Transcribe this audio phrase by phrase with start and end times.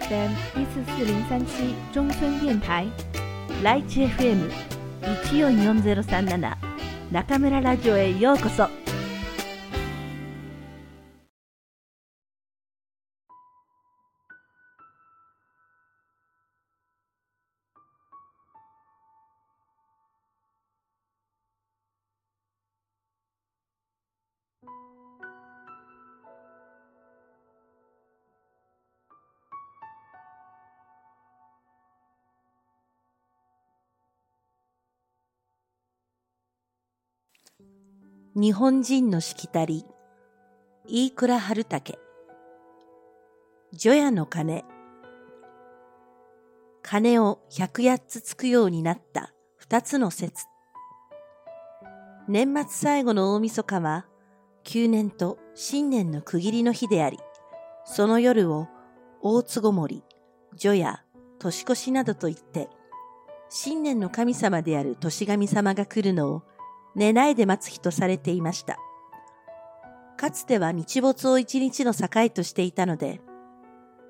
[0.00, 2.86] FM 一四四零三七中村電台
[3.62, 4.50] ライチ FM
[5.22, 6.58] 一四四ゼロ三七
[7.12, 8.83] 中村ラジオへようこそ。
[38.36, 39.86] 日本人のしきたり、
[40.88, 41.98] 飯倉春武、
[43.72, 44.64] 除夜の鐘、
[46.82, 49.32] 鐘を百八つつくようになった。
[49.54, 50.46] 二つの説。
[52.26, 54.04] 年末最後の大晦日は、
[54.64, 57.20] 旧年と新年の区切りの日であり、
[57.84, 58.66] その夜を
[59.22, 60.02] 大つごもり、
[60.56, 61.04] 除夜、
[61.38, 62.68] 年越しなどと言って、
[63.48, 66.42] 新年の神様である年神様が来るのを
[66.94, 68.78] 寝ないで待つ日とされていました。
[70.16, 73.20] かつては日没を一日の境としていたので、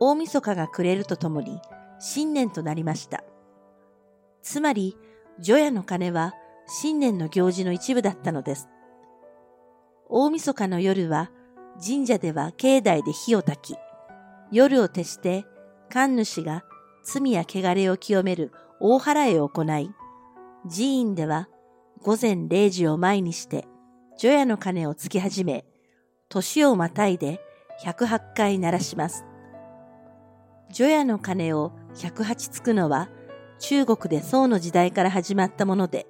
[0.00, 1.60] 大晦日が暮れるとともに
[1.98, 3.24] 新年となりました。
[4.42, 4.96] つまり、
[5.40, 6.34] 除夜の鐘は
[6.66, 8.68] 新年の行事の一部だったのです。
[10.08, 11.30] 大晦日の夜は
[11.84, 13.76] 神社では境内で火を焚き、
[14.52, 15.44] 夜を徹して
[15.90, 16.64] 神主が
[17.02, 19.90] 罪や汚れを清める大払いを行い、
[20.70, 21.48] 寺院では
[22.04, 23.64] 午前0時を前にして、
[24.18, 25.64] 除夜の鐘をつき始め、
[26.28, 27.40] 年をまたいで
[27.82, 29.24] 108回鳴らします。
[30.70, 33.08] 除夜の鐘を108つくのは、
[33.58, 36.06] 中国で宋の時代から始まったもので、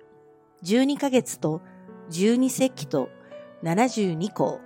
[0.64, 1.62] 12ヶ月と
[2.10, 3.08] 12節気と
[3.62, 4.60] 72項、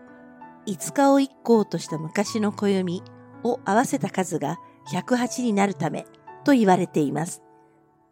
[0.66, 3.02] 5日を1項とした昔の暦
[3.44, 4.56] を合わせた数が
[4.94, 6.06] 108になるため
[6.44, 7.42] と言われています。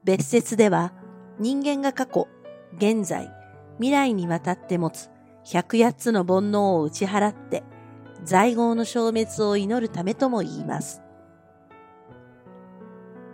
[0.05, 0.92] 別説では
[1.39, 2.28] 人間が過去
[2.76, 3.32] 現在、
[3.78, 5.10] 未来にわたって持つ
[5.47, 7.62] 108つの煩悩を打ち払って、
[8.25, 11.03] 在業の消滅を祈るためとも言います。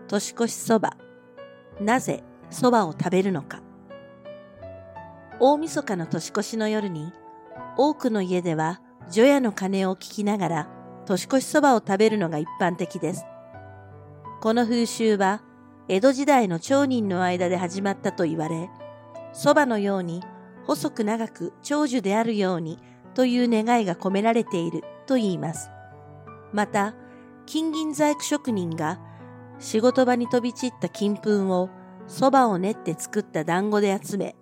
[0.09, 0.97] 年越しそば。
[1.81, 3.63] なぜそばを食べるのか。
[5.41, 7.13] 大晦日の年越しの夜に、
[7.77, 8.81] 多くの家では
[9.11, 10.69] 除夜の鐘を聞きながら
[11.07, 13.25] 年越しそばを食べるのが一般的です。
[14.41, 15.43] この風習は
[15.89, 18.69] 江戸時代の町人の間で始まったと言われ、
[19.33, 20.23] そばのように
[20.67, 22.79] 細く長く長寿であるように
[23.15, 25.71] という願いが込められていると言います。
[26.53, 26.95] また、
[27.47, 29.01] 金銀細工職人が
[29.59, 31.71] 仕事場に飛び散った金粉を
[32.07, 34.37] そばを練って作った団子で集め、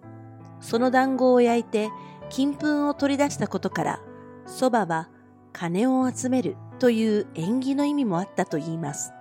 [0.61, 1.91] その団子を焼いて
[2.29, 4.01] 金粉を取り出したことから、
[4.47, 5.09] そばは
[5.53, 9.13] 金を集めるという縁起の意味もあったと言います。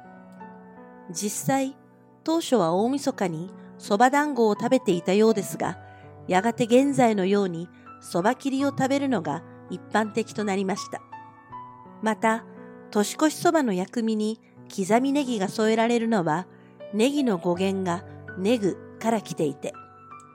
[1.12, 1.76] 実際、
[2.24, 5.80] 当初は大晦日に蕎麦団子を食べていたようですが、
[6.28, 7.70] やがて現在のように
[8.02, 11.02] 蕎麦切りを食べるのが一般的となりました。
[12.02, 12.46] また、
[12.92, 14.40] 年越しそばの薬味に
[14.76, 16.46] 刻みネギが添えられるのは、
[16.94, 18.04] ネギの語源が
[18.38, 19.74] ネグから来ていて、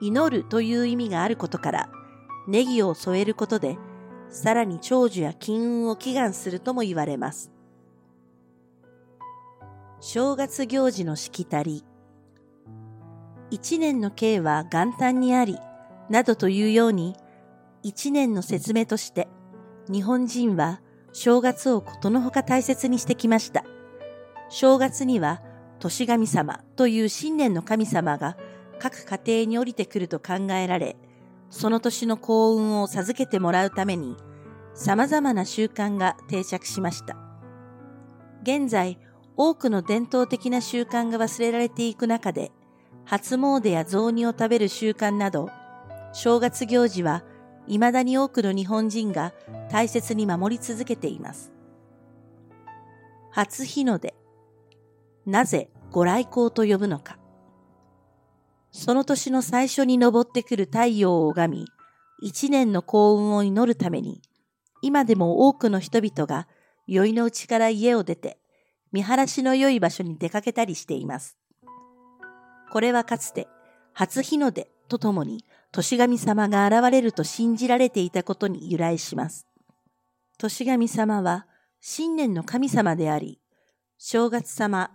[0.01, 1.89] 祈るという意味があることから、
[2.47, 3.77] ネギを添えることで、
[4.29, 7.51] さらに長寿や金運を祈願するとも言われます。
[9.99, 11.83] 正月行事のしきたり。
[13.55, 15.57] 一年の計は元旦にあり、
[16.09, 17.15] などというように、
[17.83, 19.29] 一年の説明として、
[19.89, 20.81] 日本人は
[21.13, 23.63] 正月をことのほか大切にしてきました。
[24.49, 25.41] 正月には、
[25.79, 28.35] 年神様という新年の神様が
[28.77, 30.97] 各家庭に降りてくると考えられ、
[31.49, 34.17] その年の幸運を授けてもらうために、
[34.73, 37.15] 様々な習慣が定着しました。
[38.43, 38.99] 現在、
[39.37, 42.51] 多くの伝統的な習慣が忘れられていく中で、
[43.05, 45.49] 初詣や雑煮を食べる習慣など、
[46.11, 47.23] 正月行事は
[47.67, 49.33] 未だに多くの日本人が
[49.69, 51.51] 大切に守り続けています。
[53.31, 54.15] 初日の出。
[55.25, 57.19] なぜご来光と呼ぶのか。
[58.71, 61.67] その年の最初に昇ってくる太陽を拝み、
[62.21, 64.21] 一年の幸運を祈るために、
[64.81, 66.47] 今でも多くの人々が
[66.87, 68.37] 宵のうちから家を出て、
[68.91, 71.37] 見晴らしの良い場所に出かけたりしています。
[72.75, 73.47] これはかつて
[73.93, 79.47] 初日の出とともに年神様が現れると信じられていたことに由来します。
[80.37, 81.47] 年神様は
[81.79, 83.39] 新年の神様であり、
[83.97, 84.91] 正月様、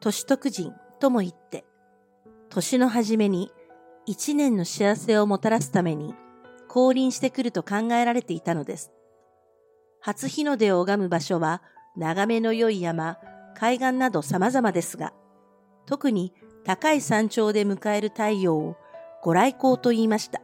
[0.00, 1.64] 年徳人とも言って、
[2.50, 3.50] 年の初めに
[4.04, 6.14] 一年の幸せをもたらすために
[6.68, 8.92] 降臨してくると考えられていたのです。
[10.02, 11.62] 初日の出を拝む場所は
[11.96, 13.16] 眺めの良い山、
[13.54, 15.14] 海岸など様々ですが、
[15.86, 16.34] 特に
[16.66, 18.76] 高い山頂で迎える太陽を
[19.22, 20.42] ご来光と言いました。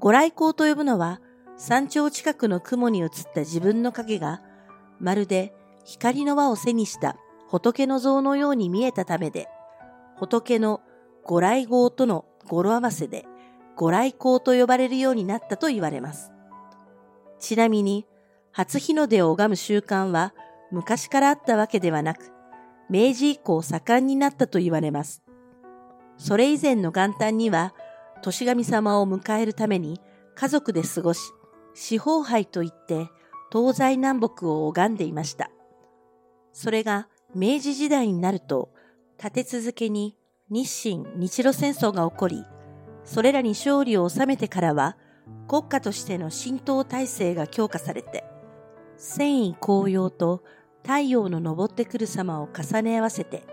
[0.00, 1.20] ご来光と呼ぶのは、
[1.56, 4.42] 山頂近くの雲に映った自分の影が、
[4.98, 5.54] まるで
[5.84, 7.16] 光の輪を背にした
[7.46, 9.46] 仏の像のように見えたためで、
[10.16, 10.80] 仏の
[11.22, 13.24] ご来光との語呂合わせで、
[13.76, 16.32] ご来光と呼ばれるようになったと言われます。
[17.38, 18.06] ちなみに、
[18.50, 20.34] 初日の出を拝む習慣は
[20.72, 22.32] 昔からあったわけではなく、
[22.90, 25.22] 明治以降盛んになったと言われます。
[26.16, 27.74] それ以前の元旦には、
[28.22, 30.00] 年神様を迎えるために
[30.34, 31.20] 家族で過ごし、
[31.74, 33.08] 四方杯といって
[33.52, 35.50] 東西南北を拝んでいました。
[36.52, 38.70] それが明治時代になると、
[39.18, 40.16] 立て続けに
[40.50, 42.44] 日清日露戦争が起こり、
[43.04, 44.96] それらに勝利を収めてからは、
[45.48, 48.24] 国家としての浸透体制が強化されて、
[48.96, 50.42] 戦意高揚と
[50.82, 53.44] 太陽の昇ってくる様を重ね合わせて、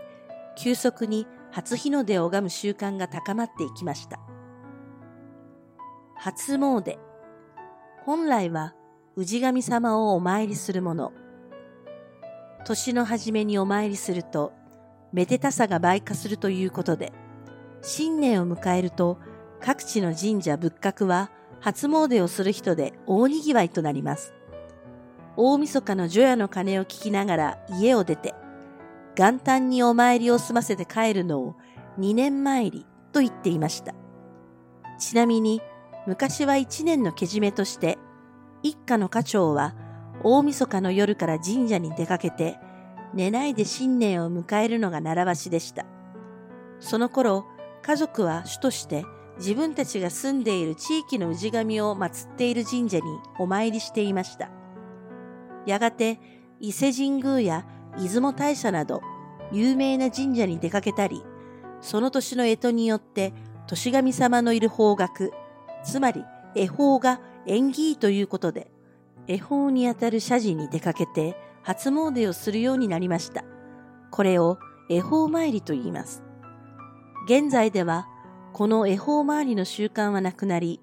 [0.57, 4.19] 急速に初日の出を拝む習慣が高まっていきました。
[6.15, 6.97] 初詣。
[8.05, 8.73] 本来は
[9.15, 11.13] 氏神様をお参りするもの。
[12.65, 14.53] 年の初めにお参りすると、
[15.13, 17.13] めでたさが倍化するということで、
[17.81, 19.17] 新年を迎えると
[19.59, 24.33] 各地の神社仏閣は初詣をする人で大賑わいとなります。
[25.41, 28.35] 大晦日の除夜の鐘を聞きながら家を出て、
[29.15, 31.55] 元旦にお参りを済ませて帰るのを
[31.97, 33.95] 二年参りと言っていました。
[34.99, 35.61] ちなみに、
[36.05, 37.97] 昔は一年のけじめとして、
[38.63, 39.75] 一家の家長は
[40.25, 42.59] 大晦日の夜から神社に出かけて、
[43.13, 45.85] 寝ないで新年を迎えるのが習わしでした。
[46.81, 47.45] その頃、
[47.81, 49.05] 家族は主として
[49.37, 53.03] 自分たちが住んでいる地域の氏神を祀っている神社に
[53.39, 54.58] お参りしていました。
[55.65, 56.19] やがて
[56.59, 57.65] 伊勢神宮や
[57.97, 59.01] 出雲大社など
[59.51, 61.23] 有名な神社に出かけたり、
[61.81, 63.33] その年の干支によって
[63.67, 65.31] 年神様のいる方角、
[65.83, 66.23] つまり
[66.55, 68.71] 恵方が縁起ということで、
[69.27, 73.43] 恵方にあたる社寺に出かけて初詣をするようになりました。
[74.11, 74.57] これを
[74.89, 76.23] 恵方参りと言います。
[77.25, 78.07] 現在では
[78.53, 80.81] この恵方回りの習慣はなくなり、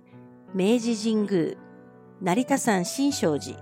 [0.55, 1.57] 明治神宮、
[2.21, 3.59] 成田山新勝寺、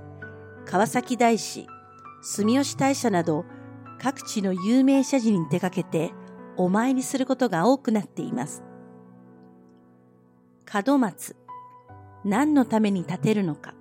[0.67, 1.67] 川崎大師、
[2.23, 3.45] 住吉大社など
[4.01, 6.13] 各地の有名社寺に出かけて
[6.57, 8.63] お参りすることが多くなっています。
[10.87, 11.37] 門松、
[12.25, 13.75] 何のために建てるのか。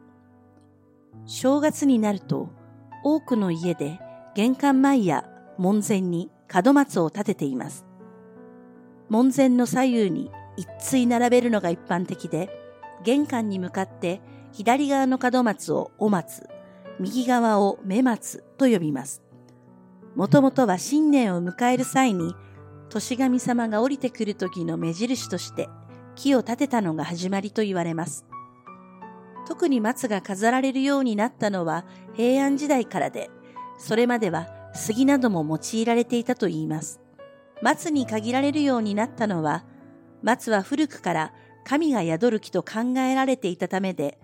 [1.25, 2.49] 正月になると
[3.03, 3.99] 多くの家で
[4.35, 5.25] 玄関前や
[5.57, 7.85] 門前に門松を建てています。
[9.09, 12.49] 門前の左右に一対並べるのが一般的で、
[13.03, 14.21] 玄関に向かって
[14.51, 16.47] 左側の門松をお松、
[16.99, 19.21] 右側を目松と呼びます。
[20.15, 22.35] もともとは新年を迎える際に、
[22.89, 25.67] 年神様が降りてくる時の目印として
[26.15, 28.25] 木を立てたのが始まりと言われます。
[29.47, 33.29] 特に松が飾られるようになったのは平安時代からで、
[33.77, 36.99] それまでは杉なども用いられていたといいます。
[37.61, 39.65] 松に限られるようになったのは、
[40.21, 41.33] 松は古くから
[41.65, 44.19] 神が宿る木と考えられていたためで、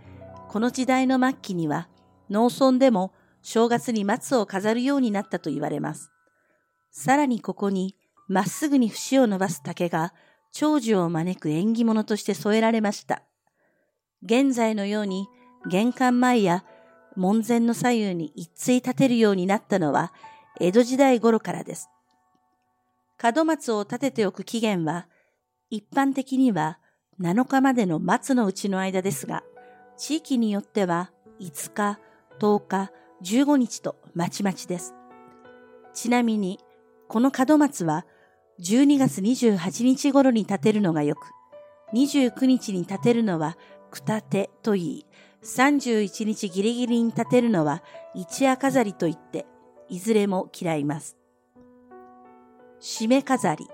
[0.48, 1.88] この時代の末期には
[2.30, 6.12] 農村でも正月に松を飾るようになったと言われます。
[6.92, 7.96] さらにここに
[8.28, 10.14] まっすぐに節を伸ばす竹が
[10.52, 13.24] 長寿を招く縁起物として添えられました。
[14.24, 15.28] 現在のように
[15.70, 16.66] 玄関前や
[17.16, 20.14] 門前の左右に一対立てるようになったのは
[20.60, 21.90] 江戸時代頃からです。
[23.22, 25.08] 門松を立てておく期限は、
[25.70, 26.80] 一般的には
[27.20, 29.44] 7日までの松のうちの間ですが、
[29.98, 32.00] 地域によっては5日、
[32.40, 32.92] 10日、
[33.22, 34.96] 15日とまちまちです。
[35.94, 36.60] ちなみに、
[37.08, 38.06] この門松は
[38.60, 41.32] 12月28日頃に立てるのがよく、
[41.94, 43.58] 29日に立てるのは
[43.92, 45.06] くたてと言い、
[45.44, 49.46] 31日ギリギリに立てるのは一夜飾りと言って、
[49.90, 51.18] いずれも嫌います。
[52.80, 53.68] 締め飾り。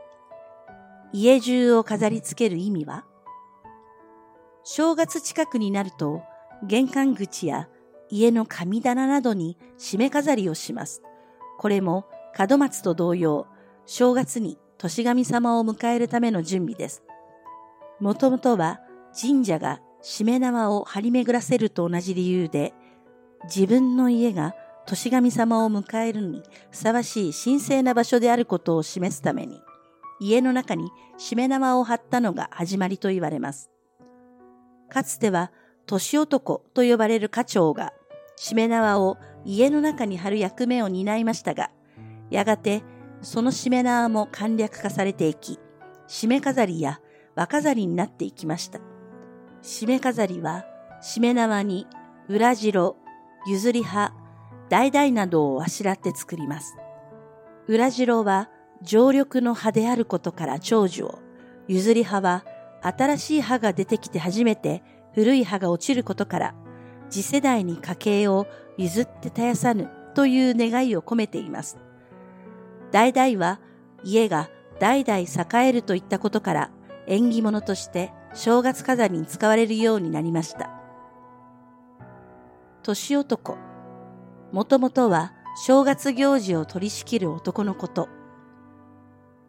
[1.17, 3.05] 家中を飾り付ける意味は
[4.65, 6.24] 正月近くになると
[6.63, 7.69] 玄関口や
[8.17, 11.01] 家の神棚などに締め飾りをします。
[11.57, 12.05] これも
[12.38, 13.48] 門松と同様、
[13.86, 17.03] 正月に年神様を迎えるための準備です。
[18.00, 18.79] もともとは
[19.19, 22.74] 神社が締め縄を張り巡らせると同じ理由で、
[23.45, 24.55] 自分の家が
[24.86, 29.62] 年神様を迎えるにふさわしい神聖な場所であることを示すために、
[30.22, 33.69] 家の中にしめ縄を張ったのが始まりと言われます。
[34.89, 35.51] かつては、
[35.86, 37.93] 年男と呼ばれる家長が、
[38.36, 41.72] しめ縄を家の中に貼る役目を担いましたが、
[42.30, 42.84] やがて
[43.22, 45.60] そのしめ縄も簡略化されていき、
[46.08, 47.00] 締め飾りや
[47.36, 48.80] 輪飾りになっていきました。
[49.62, 50.65] 締め飾りは、
[51.01, 51.88] しめ縄に
[52.27, 52.96] 裏白、
[53.48, 54.13] 譲り葉、
[54.70, 56.75] 橙などをあしらって作ります。
[57.68, 58.50] 裏白は
[58.82, 61.20] 常緑の葉であることから長寿を、
[61.68, 62.46] 譲り葉は
[62.82, 66.56] 新しい葉が出てきて初めて古い葉が落ちることから、
[67.15, 68.45] 次世代に家計を
[68.77, 71.77] 譲って絶やさぬという願いを込めています。
[72.91, 73.62] 代々は
[74.03, 74.50] 家が
[74.81, 76.72] 代々栄えるといったことから
[77.07, 80.72] 縁起物として正月飾りに使われるようになりました。
[82.84, 83.55] 年男。
[84.51, 85.31] もともとは
[85.65, 88.10] 正月行事を取り仕切る男のこと。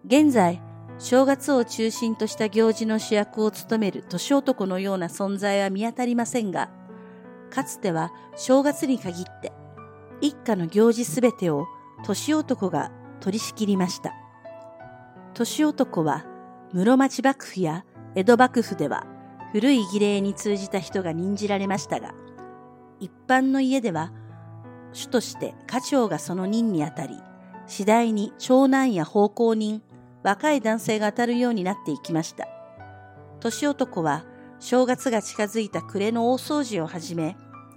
[0.05, 0.63] 現在、
[1.01, 6.71] 正月を中心とした行事の主役を務める年男のような存在は見当たりませんが、
[7.51, 9.53] かつては正月に限って
[10.21, 11.67] 一家の行事すべてを
[12.05, 14.13] 年男が取り仕切りました。
[15.35, 16.25] 年男は
[16.73, 17.85] 室町幕府や
[18.15, 19.07] 江戸幕府では
[19.53, 22.15] 古い儀礼に通じた人が任じられましたが、
[23.01, 24.13] 一般の家では
[24.93, 27.21] 主として家長がその任にあたり、
[27.67, 29.83] 次第に長男や奉公人、
[30.23, 32.49] 若い男性が当たるようになっていきました。
[33.41, 34.25] 年男は
[34.69, 37.37] 正月が近づいた暮れの大掃除をはじめ、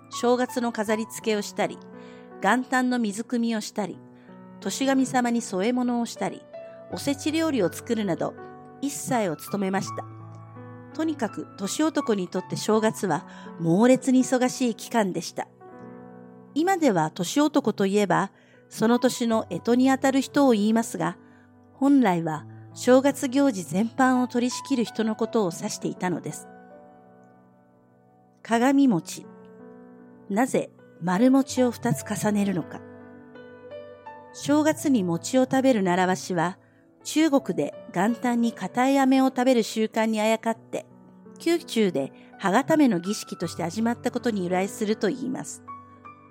[0.10, 1.77] 正月の飾り付けをしたり、
[2.41, 4.00] 元旦の水汲みをしたり、
[4.60, 6.41] 年神様に添え物をしたり、
[6.91, 8.34] おせち料理を作るなど、
[8.81, 10.03] 一切を務めました。
[10.96, 13.27] とにかく年男にとって正月は
[13.60, 15.48] 猛烈に忙しい期間でした。
[16.55, 18.31] 今では年男といえば、
[18.67, 21.17] その年の干支にあたる人を言いますが、
[21.72, 26.48] 本来は正月行事全般を取り仕切る人のことを指していたのです。
[28.41, 29.25] 鏡餅。
[30.29, 32.81] なぜ丸餅を二つ重ねるのか。
[34.34, 36.58] 正月に餅を食べる習わしは、
[37.03, 40.86] 中国で元旦に硬い飴を食べる習慣にあやかって、
[41.43, 45.63] 宮中で歯固めの儀式として始まったことに由来すると言います。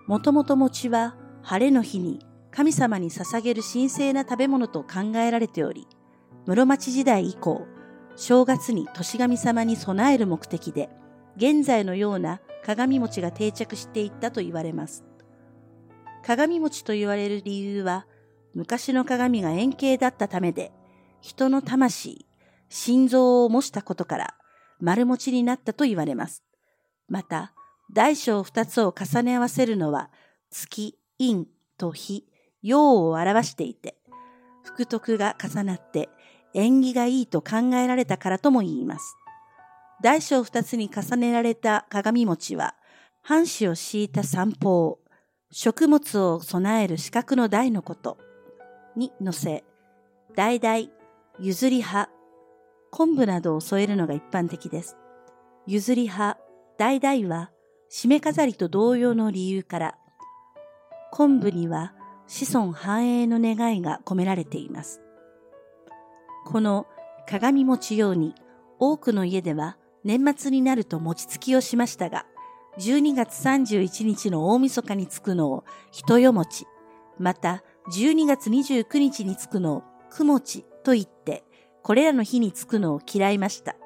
[0.07, 5.87] もともと餅は晴れの日に神様に捧げる神聖な食べ物と考えられており、
[6.47, 7.67] 室町時代以降、
[8.17, 10.88] 正月に年神様に備える目的で、
[11.37, 15.05] 現在のような鏡餅が定着していったと言われます。
[16.25, 18.07] 鏡餅と言われる理由は、
[18.55, 20.73] 昔の鏡が円形だったためで、
[21.21, 22.27] 人の魂、
[22.69, 24.35] 心臓を模したことから
[24.81, 26.45] 丸餅になったと言われます。
[27.09, 27.53] また、
[27.93, 30.11] 大小二つを重ね合わせるのは、
[30.51, 31.47] 月、陰
[31.79, 32.27] と日、
[32.63, 33.97] 陽を表していて、
[34.63, 36.11] 福徳が重なって
[36.55, 39.17] 縁起がいいと考えられたからとも言います。
[40.00, 42.75] 大小二つに重ねられた鏡餅は、
[43.23, 44.99] 半紙を敷いた三方、
[45.50, 48.19] 食物を備える四角の台のこと
[48.97, 49.64] に乗せ、
[50.37, 50.88] 代々、
[51.40, 52.09] 譲り葉、
[52.90, 54.97] 昆布などを添えるのが一般的です。
[55.67, 56.37] 譲り葉、
[56.78, 57.50] 代々は、
[57.90, 59.99] 締め飾りと同様の理由から、
[61.11, 61.95] 昆布には
[62.26, 65.00] 子孫繁栄の願いが込められています。
[66.47, 66.87] この
[67.26, 68.35] 鏡餅用に
[68.78, 72.26] 多くの家では年末になると餅つきをしましたが、
[72.78, 76.67] 12月31日の大晦日につくのを人よ餅、
[77.19, 81.45] また12月29日につくのをく餅と言って、
[81.83, 83.76] これらの日につくのを嫌いました。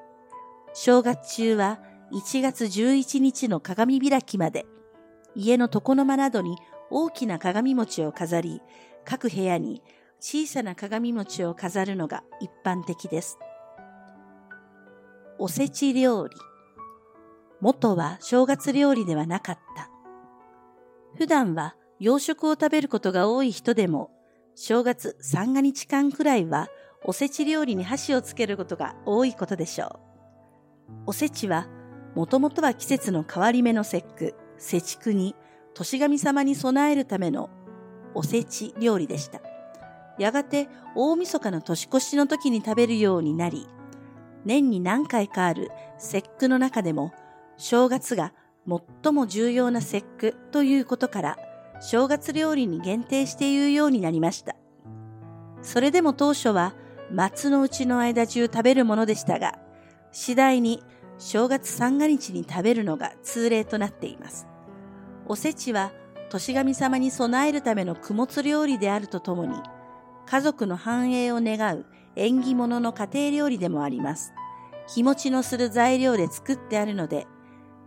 [0.75, 1.81] 正月中は
[2.13, 4.67] 1月11日の鏡開きまで、
[5.35, 6.57] 家の床の間などに
[6.91, 8.61] 大きな鏡餅を飾り、
[9.05, 9.83] 各部屋に
[10.21, 13.39] 小さな鏡餅を飾るのが一般的です。
[15.45, 16.37] おせち料理。
[17.61, 19.91] 元は正月料理ではなかった。
[21.19, 24.13] 普段は洋食を食べることが多い人でも、
[24.55, 26.69] 正月三が日間くらいは
[27.05, 29.99] おせち料理に箸をつけることが多いことでしょう。
[31.07, 31.67] おせちは、
[32.15, 35.35] もともとは季節の変わり目の節句、節句に
[35.75, 37.51] 年神様に備えるための
[38.15, 39.41] おせち料理でした。
[40.21, 43.67] やがて大晦日の年越しの時に食べるようになり、
[44.45, 47.13] 年に何回かある節句の中でも、
[47.57, 48.33] 正月が
[49.03, 51.39] 最も重要な節句ということから、
[51.81, 54.57] 正月料理に限定して言うようになりました。
[55.63, 56.75] それでも当初は
[57.11, 59.59] 松のうちの間中食べるものでしたが、
[60.11, 60.83] 次第に
[61.19, 64.47] 正月三が日に食べるのが通例となっています。
[65.27, 65.93] おせちは
[66.31, 69.57] 年神様に備えるための供物料理であるとともに、
[70.27, 71.85] 家族の繁栄を願う
[72.17, 74.33] 縁起物の家庭料理でもあります。
[74.89, 77.27] 日持ちのする材料で作ってあるので、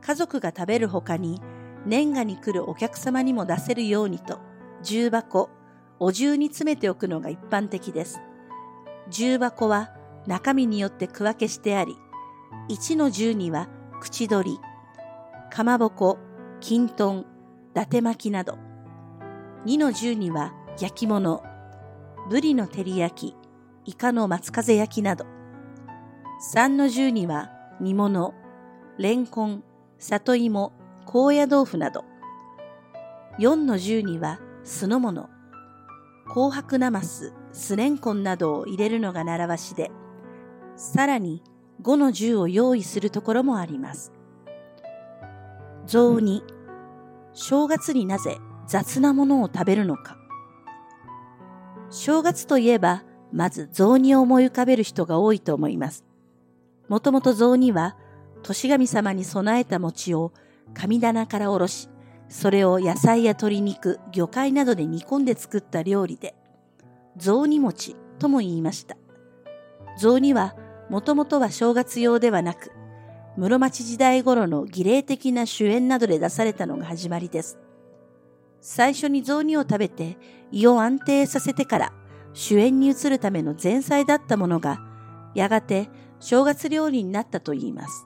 [0.01, 1.41] 家族が食べる他に
[1.85, 4.39] 年賀に来るお客様にも出せるようにと、
[4.81, 5.49] 重箱、
[5.99, 8.21] お重に詰めておくのが一般的です。
[9.09, 9.91] 重箱は
[10.25, 11.95] 中身によって区分けしてあり、
[12.69, 13.67] 1の重には
[14.01, 14.59] 口取り、
[15.51, 16.17] かまぼこ、
[16.59, 17.25] きんとん、伊
[17.75, 18.57] 達巻きなど、
[19.65, 21.43] 2の10には焼き物、
[22.29, 23.44] ぶりの照り焼き、
[23.85, 25.25] イカの松風焼きなど、
[26.53, 28.33] 3の10には煮物、
[28.97, 29.63] レンコン、
[29.99, 30.73] 里芋、
[31.05, 32.03] 高野豆腐など、
[33.37, 35.29] 4の10には酢の物、
[36.27, 39.91] 紅白なます、酢レンコンなどを入れるのが習わしで、
[40.75, 41.43] さらに
[41.83, 44.11] 5の10を用意するところもあります。
[45.85, 46.43] 雑煮、
[47.33, 50.17] 正月になぜ雑なものを食べるのか。
[51.91, 53.03] 正月といえば、
[53.35, 56.05] まず雑煮を思い浮かべる人が多いと思います。
[56.87, 57.97] もともと雑煮は、
[58.43, 60.31] 年神様に備えた餅を
[60.73, 61.89] 神棚からおろし、
[62.29, 66.33] それを野菜や鶏肉、魚介などで煮込んで作った料理で、
[67.17, 68.95] 雑煮餅とも言いました。
[69.99, 70.55] 雑煮は、
[70.89, 72.71] もともとは正月用ではなく、
[73.35, 77.59] 室町時代頃の儀礼的な主演などで出されたのが始まりです。
[78.61, 80.17] 最初に雑煮を食べて
[80.53, 81.93] 胃を安定させてから
[82.35, 84.81] 主演に移るための前菜だったものが、
[85.33, 85.89] やがて
[86.19, 88.05] 正月料理になったといいます。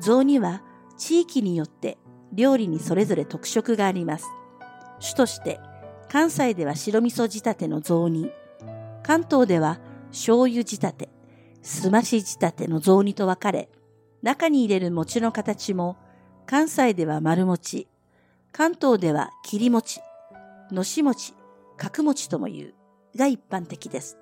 [0.00, 0.62] 雑煮は
[0.98, 1.98] 地域によって
[2.32, 4.26] 料理にそれぞれ特色があります。
[5.00, 5.60] 主として
[6.10, 8.30] 関西では白味噌仕立ての雑煮、
[9.02, 11.08] 関東では醤油仕立て、
[11.62, 13.70] すまし仕立ての雑煮と分かれ、
[14.22, 15.96] 中に入れる餅の形も
[16.44, 17.88] 関西では丸餅、
[18.52, 20.00] 関東では切り餅、
[20.70, 21.32] のし餅、
[21.78, 22.74] 角餅とも言う
[23.16, 24.18] が一般的です。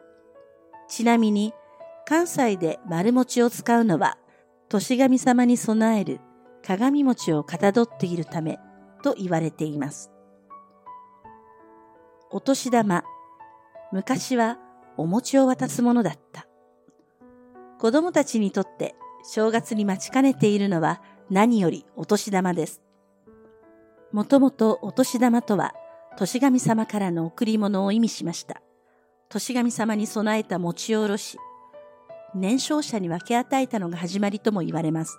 [0.88, 1.52] ちなみに、
[2.06, 4.18] 関西で丸餅を使うのは、
[4.68, 6.20] 年神様に備える
[6.64, 8.58] 鏡餅をかたどっているため
[9.02, 10.10] と言われています。
[12.30, 13.04] お年玉。
[13.92, 14.58] 昔は
[14.96, 16.46] お餅を渡すものだった。
[17.78, 22.82] 子供たちにとって正月に待ちかねているのは何よりお年玉です。
[24.12, 25.74] もともとお年玉とは、
[26.16, 28.62] 年神様からの贈り物を意味しました。
[29.28, 31.38] 年神様に備えた餅をおろし、
[32.34, 35.18] 年少者に分け与えたのが始まりとも言われます。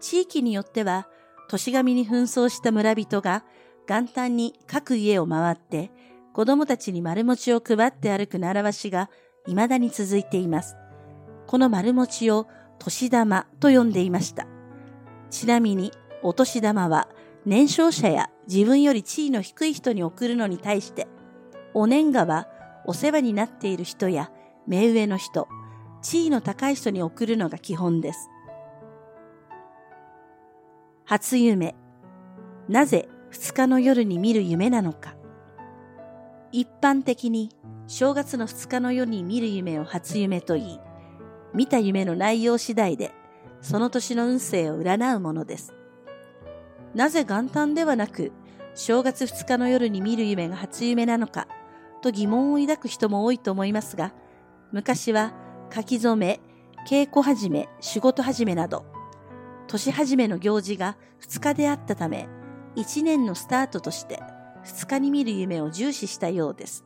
[0.00, 1.06] 地域によっては、
[1.48, 3.44] 年神に紛争した村人が
[3.86, 5.92] 元旦に各家を回って
[6.32, 9.10] 子供たちに丸餅を配って歩く習わしが
[9.46, 10.76] 未だに続いています。
[11.46, 14.46] この丸餅を年玉と呼んでいました。
[15.30, 17.08] ちなみに、お年玉は
[17.44, 21.06] 年少者や自分より地位の低い人に送るのに対して、
[21.74, 22.48] お年賀は
[22.86, 24.30] お世話になっている人や
[24.66, 25.48] 目上の人、
[26.02, 28.30] 地位の高い人に送るのが基本です。
[31.04, 31.74] 初夢。
[32.68, 35.16] なぜ二日の夜に見る夢なのか。
[36.52, 37.50] 一般的に
[37.88, 40.80] 正月の二日の夜に見る夢を初夢と言い、
[41.54, 43.12] 見た夢の内容次第で
[43.60, 45.74] その年の運勢を占うものです。
[46.94, 48.30] なぜ元旦ではなく、
[48.74, 51.48] 正月2日の夜に見る夢が初夢なのか、
[52.00, 54.12] と疑問を抱く人も多いと思いますが、
[54.72, 55.32] 昔は
[55.74, 56.40] 書き初め、
[56.88, 58.84] 稽古始め、仕事始めなど、
[59.66, 62.28] 年始めの行事が2日であったため、
[62.76, 64.22] 1年のスタートとして
[64.64, 66.84] 2日に見る夢を重視したようです。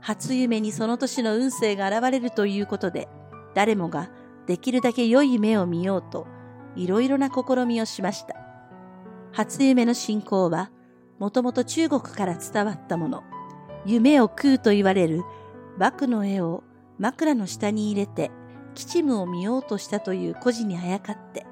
[0.00, 3.08] 初夢にその年の運勢が現れるということで、
[3.54, 4.10] 誰もが
[4.46, 6.26] できるだけ良い夢を見ようと、
[6.74, 8.34] いろいろな試みをしました。
[9.32, 10.70] 初夢の信仰は、
[11.18, 13.22] もともと中国から伝わったもの。
[13.84, 15.22] 夢を食うと言われる
[15.78, 16.62] 幕の絵を
[16.98, 18.30] 枕の下に入れて
[18.74, 21.46] 吉夢を見ようとしたという故事にあやかって、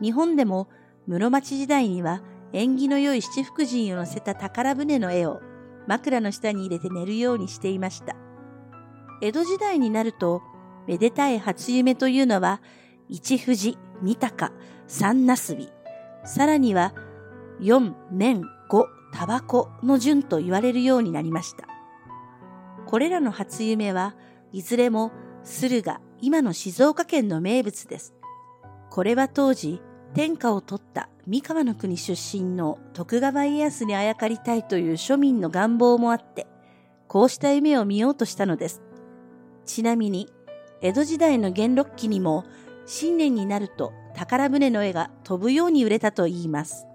[0.00, 0.68] 日本でも
[1.06, 5.40] 室町時代には縁起の良い七福神を乗せた宝船の絵を
[5.86, 8.14] 枕の下に入れて寝るようにしていました。
[9.20, 10.42] 江戸時代になると、
[10.86, 12.60] めでたい初夢というのは、
[13.08, 14.52] 一富士、二鷹、
[14.86, 15.68] 三なすび、
[16.24, 16.92] さらには
[17.60, 21.71] 4、年、5、タバコの順と言われるようになりました。
[22.86, 24.14] これらの初夢は
[24.52, 25.12] いずれも
[25.44, 28.14] 駿河、今の静岡県の名物です。
[28.90, 29.80] これは当時、
[30.14, 36.46] 天下を取った三河の国出身の徳川家康にあやかりたいという庶民の願望もあって、
[37.08, 38.82] こうした夢を見ようとしたのです。
[39.64, 40.28] ちなみに、
[40.80, 42.44] 江戸時代の元禄期にも、
[42.86, 46.86] 新年になると宝船の絵が飛ぶように売れたといいます。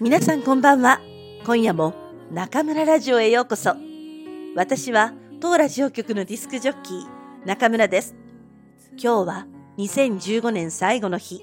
[0.00, 1.00] 皆さんこんばんは。
[1.46, 1.94] 今夜も
[2.32, 3.76] 中村ラジオへようこそ。
[4.56, 8.16] 私は当ラジオ局のディスクジョッキー中村です。
[9.00, 9.46] 今日は
[9.78, 11.40] 2015年最後の日。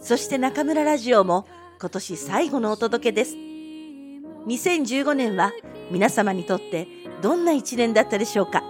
[0.00, 1.46] そして中村ラジオも
[1.80, 3.36] 今年最後のお届けです。
[3.36, 5.52] 2015年は
[5.90, 6.86] 皆様にとって
[7.20, 8.62] どんな一年だったでしょうか？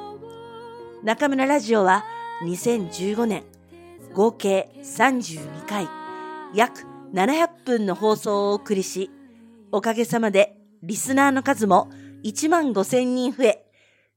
[1.03, 2.05] 中村ラジオは
[2.45, 3.45] 2015年
[4.13, 5.89] 合計32回
[6.55, 9.11] 約700分の放送をお送りし
[9.71, 11.91] おかげさまでリスナーの数も
[12.25, 13.65] 1万5千人増え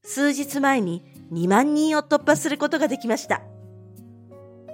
[0.04, 3.42] 数日前に2万人を突破することができました。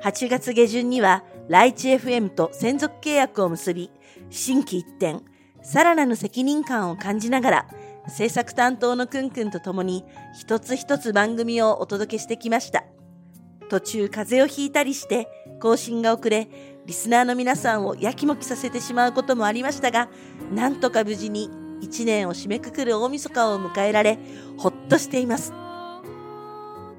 [0.04, 3.92] 8月下旬にはライチ FM と専属契約を結び
[4.30, 5.18] 新規一転
[5.62, 7.68] さらなる責任感を感じながら
[8.08, 10.04] 制作担当のくんくんと共に
[10.40, 12.84] 一つ一つ番組をお届けしてきました。
[13.70, 15.28] 途中風邪をひいたりして
[15.62, 16.50] 更新が遅れ、
[16.86, 20.10] リスナーの皆さんをやきもきさせてしまうこともありましたが、
[20.54, 24.18] なんとか無事に一年を締めくくる大晦日を迎えられ、
[24.58, 25.54] ほっとしています。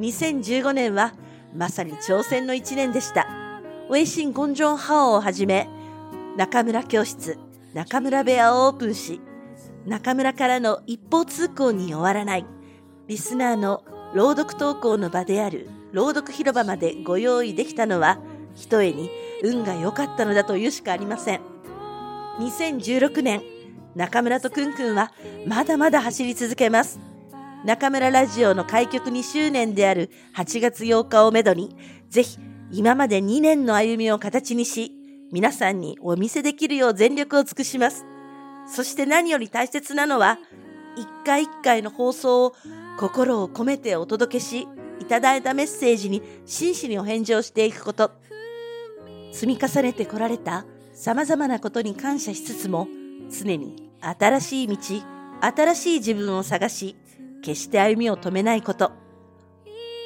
[0.00, 1.14] 2015年は
[1.54, 3.26] まさに挑戦の一年でした。
[3.88, 5.68] ウェイシン・ゴンジョン・ハオをはじめ、
[6.36, 7.38] 中村教室、
[7.74, 9.20] 中村部屋をオープンし、
[9.86, 12.46] 中村からの一方通行に終わらない、
[13.08, 18.18] リスナーの朗読投稿の場である朗読広場までご用意できたのは、
[18.54, 19.10] ひとえに
[19.42, 21.40] 運が良かったのだというしかありません。
[22.38, 23.42] 2016年、
[23.94, 25.12] 中村とくんくんは
[25.46, 27.00] まだまだ走り続けます。
[27.64, 31.76] 中村ラジオの開局2周年である8月8日をめどに、
[32.08, 32.38] ぜひ
[32.70, 34.92] 今まで2年の歩みを形にし、
[35.32, 38.04] 皆さんにお見せできるよう全力を尽くします。
[38.66, 40.38] そして何より大切なのは、
[40.96, 42.54] 一回一回の放送を
[42.98, 44.68] 心を込めてお届けし、
[45.00, 48.12] いただいたメッセージに真摯にお返事をしていくこと。
[49.32, 52.86] 積み重ねてこられた様々なことに感謝しつつも、
[53.30, 54.76] 常に新しい道、
[55.40, 56.96] 新しい自分を探し、
[57.42, 58.92] 決して歩みを止めないこと。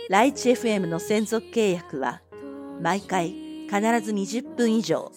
[0.09, 2.23] ライチ FM の専属契約は、
[2.81, 3.31] 毎回
[3.69, 5.13] 必ず20分以上、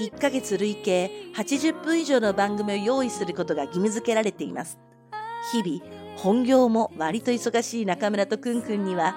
[0.00, 4.78] 1ヶ月累計80分以上の番組を用意することが義務付けられています。
[5.52, 9.14] 日々、本業も割と忙しい中村とくんくんには、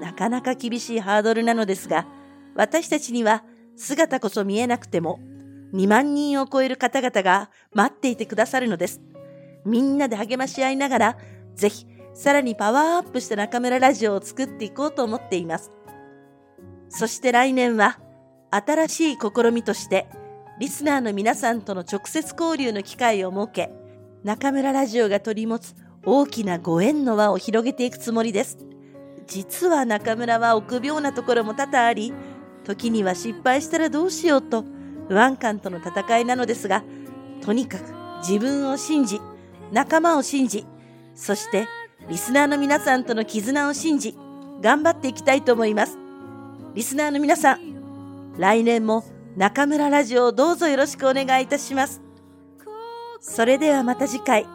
[0.00, 2.06] なかなか厳しいハードルなのですが、
[2.54, 3.44] 私たちには
[3.76, 5.20] 姿こそ見えなくても、
[5.74, 9.00] 2万人を超える方々が待っていてくださるのです。
[9.64, 11.16] みんなで励まし合いながら、
[11.54, 15.70] ぜひ、さらにパワーアップした中村ラジオを作っていこうと思っています。
[16.88, 17.98] そして来年は、
[18.50, 20.06] 新しい試みとして、
[20.58, 23.70] リスナーの皆さんとの直接交流の機会を設け、
[24.24, 28.58] 中村ラジオが取り持つ大きなご縁の輪を広げていくつもりです。
[29.26, 32.12] 実は中村は臆病なところも多々あり、
[32.64, 34.64] 時には失敗したらどうしようと
[35.08, 36.84] 不安感との戦いなのですが、
[37.42, 37.92] とにかく
[38.26, 39.20] 自分を信じ、
[39.72, 40.64] 仲間を信じ、
[41.14, 41.66] そして
[42.08, 44.16] リスナーの皆さんとの絆を信じ、
[44.60, 45.98] 頑張っていきたいと思います。
[46.74, 47.65] リスナーの皆さん、
[48.38, 49.04] 来年も
[49.36, 52.02] 中村ラジオをどうぞよろしくお願いいたします。
[53.20, 54.46] それではまた次回、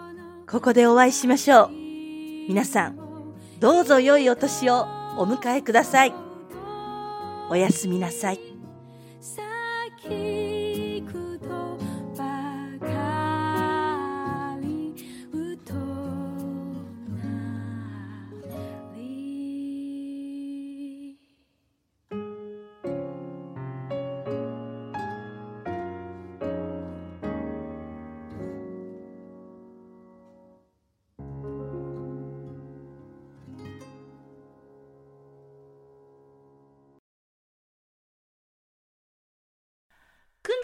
[0.50, 1.70] ここでお会いしましょう。
[2.48, 2.98] 皆さん、
[3.60, 4.82] どうぞ良いお年を
[5.18, 6.14] お迎えください。
[7.50, 8.51] おやすみなさい。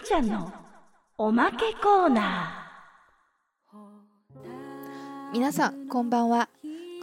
[0.03, 0.51] んちゃんの
[1.17, 2.63] おまけコーナ
[5.31, 6.47] 皆さんこんばんは，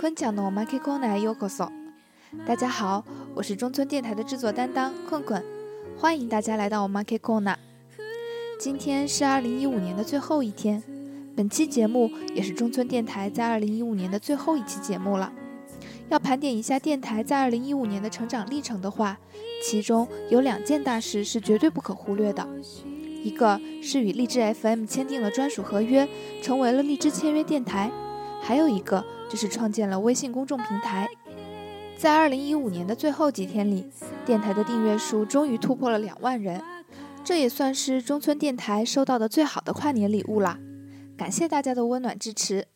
[0.01, 1.71] 坤讲的我们 K コーナーへようこそ。
[2.47, 3.03] 大家好，
[3.35, 5.43] 我是中村电台的制作担当困困，
[5.99, 7.57] 欢迎大家来到我们 K コーナー。
[8.59, 10.83] 今天是二零一五年的最后一天，
[11.37, 15.33] 本期节目也是中村电台在二零一五年的最后一期节目了。
[16.09, 19.19] 要盘点一下电台在二零一五年的成长历程的话，
[19.68, 22.48] 其中有两件大事是绝对不可忽略的。
[23.24, 26.08] 一个是与荔枝 FM 签订了专属合约，
[26.44, 27.90] 成为了荔枝签约电台；
[28.40, 31.10] 还有一个就是创建了微信公众平台。
[31.98, 33.88] 在二零一五年的最后几天里，
[34.24, 36.62] 电台的订阅数终于突破了两万人，
[37.24, 40.60] 这也算是中村电台收到的最好的跨年礼物啦！
[41.18, 42.68] 感谢大家的温暖支持。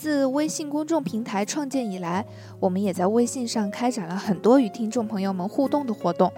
[0.00, 2.24] 自微信公众平台创建以来，
[2.58, 6.32] 我们也在微信上开展了很多与听众朋友们互动的活动。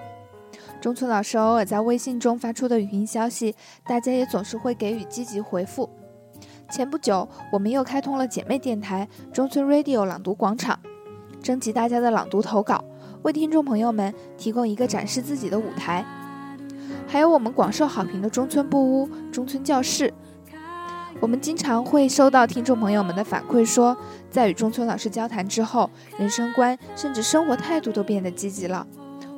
[0.81, 3.55] 中村老师偶尔在微信中发出的语音消息，
[3.87, 5.88] 大家也总是会给予积极回复。
[6.72, 10.77] 前不久，我们又开通了姐妹电台中村 Radio 朗读广场，
[11.40, 12.85] 征集大家的朗读投稿，
[13.22, 16.05] 为听众朋友们提供一个展示自己的舞台。
[17.07, 20.12] 还有我们广受好评的中村布屋、中村教室。
[21.22, 23.96] 我们经常会收到听众朋友们的反馈，说
[24.28, 28.85] 在与中村老师交谈之后，人生观甚至生活态度都变得积极了，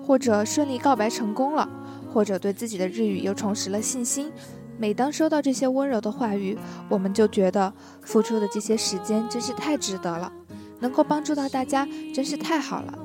[0.03, 1.68] 或者顺利告白成功了，
[2.11, 4.33] 或者对自己的日语又重拾了信心。
[4.79, 6.57] 每当收到这些温柔的话语，
[6.88, 7.70] 我们就觉得
[8.01, 10.33] 付出的这些时间真是太值得了，
[10.81, 12.99] 能够帮助到大家真是太好了。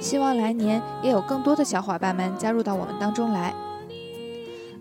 [0.00, 3.54] 希望来年也有更多的小伙伴们加入到我们当中来。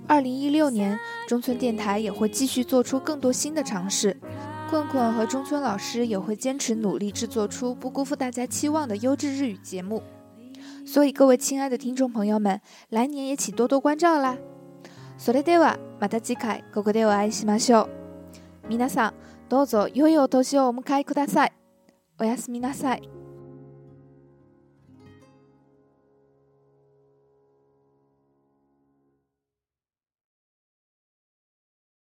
[0.07, 4.17] 二零一六年，中村电台也会继续做出更多新的尝试。
[4.69, 10.03] 困困和中村老师也会坚持努力制作出不辜负大家期望的优质日语节目。
[10.87, 14.38] 所以，各位亲爱的听众朋友们，来年也请多多关照啦。
[15.19, 18.69] それではまた次回ここでお会いしましょう。
[18.69, 19.15] 皆さん、
[19.49, 21.53] どうぞ良いお年をお迎えください。
[22.19, 23.16] おやすみなさい。